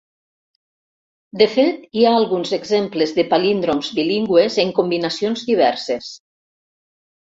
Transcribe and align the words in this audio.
De 1.41 1.47
fet, 1.57 1.83
hi 1.99 2.07
ha 2.07 2.15
alguns 2.21 2.55
exemples 2.59 3.15
de 3.21 3.29
palíndroms 3.37 3.95
bilingües 4.01 4.61
en 4.67 4.77
combinacions 4.83 5.49
diverses. 5.55 6.15